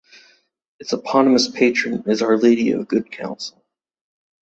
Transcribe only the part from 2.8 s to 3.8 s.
Good Counsel.